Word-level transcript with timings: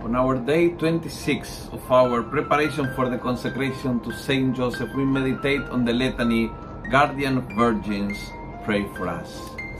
On 0.00 0.16
our 0.16 0.34
day 0.34 0.70
26 0.70 1.68
of 1.72 1.92
our 1.92 2.22
preparation 2.22 2.88
for 2.96 3.10
the 3.10 3.18
consecration 3.18 4.00
to 4.00 4.10
Saint 4.12 4.56
Joseph, 4.56 4.88
we 4.96 5.04
meditate 5.04 5.60
on 5.70 5.84
the 5.84 5.92
litany, 5.92 6.50
Guardian 6.90 7.36
of 7.36 7.44
Virgins, 7.44 8.16
pray 8.64 8.86
for 8.96 9.08
us. 9.08 9.28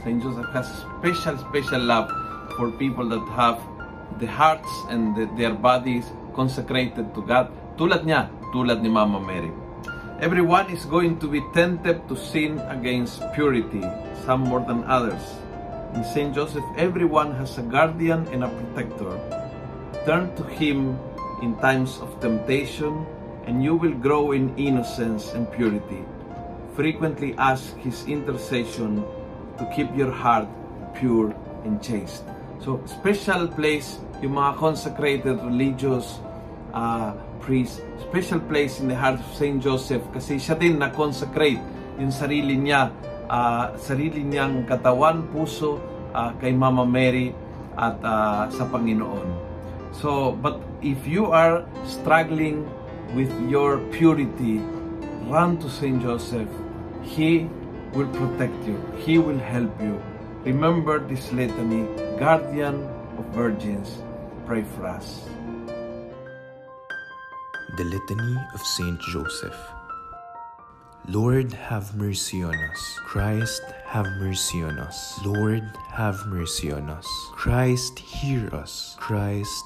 Saint 0.03 0.21
Joseph 0.21 0.45
has 0.53 0.67
special, 0.67 1.37
special 1.37 1.81
love 1.81 2.11
for 2.55 2.69
people 2.69 3.09
that 3.09 3.25
have 3.35 3.57
the 4.19 4.27
hearts 4.27 4.69
and 4.89 5.15
the- 5.15 5.29
their 5.37 5.53
bodies 5.53 6.05
consecrated 6.35 7.15
to 7.15 7.21
God. 7.21 7.49
Tulad 7.77 8.05
niya, 8.05 8.29
tulad 8.53 8.81
ni 8.81 8.89
Mama 8.89 9.19
Mary. 9.19 9.51
Everyone 10.19 10.69
is 10.69 10.85
going 10.85 11.17
to 11.17 11.27
be 11.27 11.41
tempted 11.53 12.07
to 12.07 12.15
sin 12.15 12.61
against 12.69 13.21
purity, 13.33 13.83
some 14.25 14.41
more 14.41 14.61
than 14.67 14.83
others. 14.85 15.41
In 15.95 16.03
Saint 16.03 16.35
Joseph, 16.35 16.65
everyone 16.77 17.33
has 17.33 17.57
a 17.57 17.63
guardian 17.63 18.27
and 18.31 18.43
a 18.43 18.49
protector. 18.49 19.40
Turn 20.01 20.33
to 20.33 20.43
Him 20.57 20.97
in 21.45 21.53
times 21.61 22.01
of 22.01 22.09
temptation, 22.17 23.05
and 23.45 23.61
you 23.61 23.77
will 23.77 23.93
grow 23.93 24.33
in 24.33 24.49
innocence 24.57 25.33
and 25.37 25.45
purity. 25.53 26.01
Frequently 26.73 27.37
ask 27.37 27.77
His 27.77 28.05
intercession 28.09 29.05
to 29.61 29.63
keep 29.75 29.93
your 29.93 30.09
heart 30.09 30.49
pure 30.97 31.37
and 31.65 31.77
chaste. 31.85 32.25
So, 32.65 32.81
special 32.89 33.45
place 33.45 34.01
yung 34.25 34.37
mga 34.37 34.57
consecrated 34.57 35.37
religious 35.45 36.17
uh, 36.73 37.13
priest, 37.41 37.81
special 38.01 38.41
place 38.41 38.81
in 38.81 38.89
the 38.89 38.97
heart 38.97 39.21
of 39.21 39.29
Saint 39.33 39.61
Joseph 39.61 40.01
kasi 40.13 40.37
siya 40.37 40.57
din 40.57 40.77
na-consecrate 40.77 41.61
yung 42.01 42.13
sarili 42.13 42.57
niya, 42.57 42.89
ah, 43.29 43.73
sarili 43.77 44.25
niyang 44.25 44.65
katawan, 44.65 45.29
puso 45.29 45.81
ah, 46.13 46.33
kay 46.41 46.53
Mama 46.53 46.85
Mary 46.85 47.33
at 47.77 47.97
ah, 48.01 48.45
sa 48.49 48.65
Panginoon. 48.69 49.50
So, 49.91 50.31
but 50.31 50.61
if 50.81 51.05
you 51.05 51.31
are 51.31 51.65
struggling 51.85 52.69
with 53.13 53.31
your 53.49 53.77
purity, 53.91 54.59
run 55.27 55.57
to 55.59 55.69
Saint 55.69 56.01
Joseph. 56.01 56.49
He 57.03 57.49
will 57.93 58.07
protect 58.07 58.55
you. 58.65 58.79
He 58.97 59.17
will 59.17 59.39
help 59.39 59.71
you. 59.81 60.01
Remember 60.43 60.97
this 60.99 61.31
litany, 61.31 61.85
Guardian 62.17 62.87
of 63.17 63.25
Virgins, 63.35 64.01
pray 64.45 64.63
for 64.63 64.87
us. 64.87 65.29
The 67.77 67.83
Litany 67.83 68.37
of 68.53 68.61
Saint 68.61 68.99
Joseph. 69.01 69.55
Lord, 71.07 71.53
have 71.53 71.95
mercy 71.95 72.43
on 72.43 72.53
us. 72.53 72.99
Christ, 73.05 73.63
have 73.85 74.05
mercy 74.19 74.63
on 74.63 74.77
us. 74.79 75.19
Lord, 75.25 75.63
have 75.89 76.25
mercy 76.27 76.71
on 76.71 76.89
us. 76.89 77.07
Christ, 77.33 77.97
hear 77.97 78.53
us. 78.53 78.95
Christ, 78.99 79.65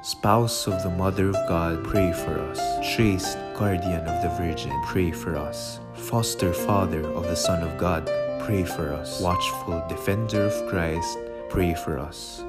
Spouse 0.00 0.68
of 0.68 0.80
the 0.84 0.90
Mother 0.90 1.30
of 1.30 1.34
God, 1.48 1.82
pray 1.82 2.12
for 2.12 2.38
us. 2.38 2.60
Chaste 2.86 3.36
Guardian 3.54 4.06
of 4.06 4.22
the 4.22 4.28
Virgin, 4.38 4.72
pray 4.86 5.10
for 5.10 5.36
us. 5.36 5.80
Foster 5.94 6.52
Father 6.52 7.04
of 7.04 7.24
the 7.24 7.34
Son 7.34 7.64
of 7.64 7.76
God, 7.78 8.06
pray 8.38 8.62
for 8.62 8.92
us. 8.92 9.20
Watchful 9.20 9.84
Defender 9.88 10.44
of 10.44 10.68
Christ, 10.68 11.18
pray 11.48 11.74
for 11.74 11.98
us. 11.98 12.44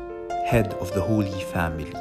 Head 0.46 0.76
of 0.76 0.94
the 0.94 1.02
Holy 1.02 1.42
Family, 1.46 1.92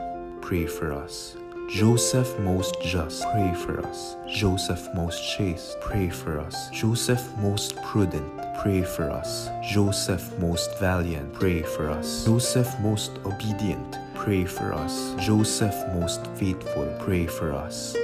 pray 0.43 0.67
for 0.67 0.93
us. 0.93 1.35
Joseph 1.71 2.39
most 2.41 2.77
just, 2.83 3.23
pray 3.33 3.55
for 3.55 3.81
us. 3.87 4.17
Joseph 4.29 4.87
most 4.95 5.19
chaste, 5.35 5.81
pray 5.81 6.11
for 6.11 6.41
us. 6.41 6.69
Joseph 6.71 7.27
most 7.39 7.75
prudent, 7.85 8.31
pray 8.61 8.83
for 8.83 9.11
us. 9.11 9.49
Joseph 9.63 10.39
most 10.39 10.79
valiant, 10.79 11.33
pray 11.33 11.63
for 11.63 11.91
us. 11.91 12.27
Joseph 12.27 12.79
most 12.81 13.13
obedient, 13.25 13.97
pray 14.29 14.45
for 14.45 14.75
us. 14.75 15.15
Joseph 15.19 15.75
most 15.95 16.27
faithful, 16.37 16.87
pray 17.01 17.27
for 17.27 17.51
us. 17.51 17.97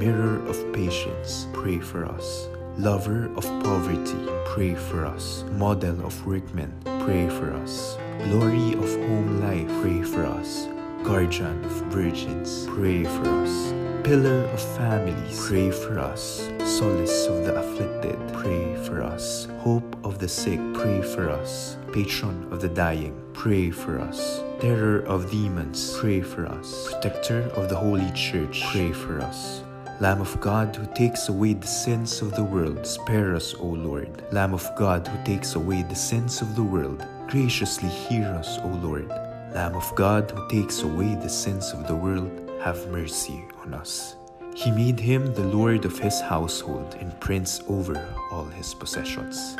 Mirror 0.00 0.40
of 0.48 0.56
patience, 0.72 1.48
pray 1.52 1.78
for 1.78 2.06
us. 2.06 2.48
Lover 2.78 3.30
of 3.36 3.44
poverty, 3.62 4.24
pray 4.46 4.74
for 4.74 5.04
us. 5.04 5.44
Model 5.52 6.06
of 6.06 6.14
workmen, 6.26 6.72
pray 7.04 7.28
for 7.28 7.52
us. 7.52 7.98
Glory 8.24 8.72
of 8.72 8.88
home 9.04 9.42
life, 9.42 9.68
pray 9.82 10.00
for 10.00 10.24
us. 10.24 10.66
Guardian 11.04 11.62
of 11.62 11.76
virgins, 11.92 12.66
pray 12.68 13.04
for 13.04 13.28
us. 13.44 13.74
Pillar 14.02 14.48
of 14.56 14.62
families, 14.78 15.46
pray 15.46 15.70
for 15.70 15.98
us. 15.98 16.48
Solace 16.64 17.26
of 17.26 17.44
the 17.44 17.54
afflicted, 17.54 18.16
pray 18.32 18.74
for 18.86 19.02
us. 19.02 19.46
Hope 19.58 19.94
of 20.06 20.18
the 20.20 20.28
sick, 20.28 20.60
pray 20.72 21.02
for 21.02 21.28
us. 21.28 21.76
Patron 21.92 22.48
of 22.50 22.62
the 22.62 22.70
dying, 22.70 23.12
pray 23.34 23.70
for 23.70 24.00
us. 24.00 24.40
Terror 24.60 25.00
of 25.00 25.30
demons, 25.30 25.98
pray 25.98 26.22
for 26.22 26.46
us. 26.46 26.88
Protector 26.90 27.42
of 27.56 27.68
the 27.68 27.76
Holy 27.76 28.10
Church, 28.12 28.62
pray 28.72 28.90
for 28.90 29.20
us. 29.20 29.62
Lamb 30.00 30.22
of 30.22 30.40
God 30.40 30.74
who 30.74 30.86
takes 30.94 31.28
away 31.28 31.52
the 31.52 31.66
sins 31.66 32.22
of 32.22 32.34
the 32.34 32.42
world, 32.42 32.86
spare 32.86 33.36
us, 33.36 33.54
O 33.54 33.66
Lord. 33.66 34.24
Lamb 34.32 34.54
of 34.54 34.66
God 34.74 35.06
who 35.06 35.24
takes 35.24 35.56
away 35.56 35.82
the 35.82 35.94
sins 35.94 36.40
of 36.40 36.56
the 36.56 36.62
world, 36.62 37.04
graciously 37.28 37.90
hear 37.90 38.24
us, 38.28 38.58
O 38.60 38.68
Lord. 38.68 39.08
Lamb 39.52 39.76
of 39.76 39.94
God 39.94 40.30
who 40.30 40.48
takes 40.48 40.82
away 40.82 41.14
the 41.16 41.28
sins 41.28 41.72
of 41.72 41.86
the 41.86 41.94
world, 41.94 42.32
have 42.62 42.88
mercy 42.88 43.44
on 43.60 43.74
us. 43.74 44.16
He 44.54 44.70
made 44.70 44.98
him 44.98 45.34
the 45.34 45.44
Lord 45.44 45.84
of 45.84 45.98
his 45.98 46.18
household 46.18 46.96
and 46.98 47.18
prince 47.20 47.60
over 47.68 47.94
all 48.32 48.46
his 48.46 48.72
possessions. 48.72 49.54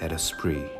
Let 0.00 0.12
us 0.12 0.32
pray. 0.38 0.79